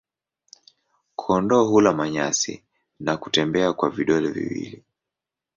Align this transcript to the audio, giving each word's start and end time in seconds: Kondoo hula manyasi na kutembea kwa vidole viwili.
Kondoo 1.15 1.65
hula 1.69 1.93
manyasi 1.93 2.63
na 2.99 3.17
kutembea 3.17 3.73
kwa 3.73 3.89
vidole 3.89 4.31
viwili. 4.31 4.83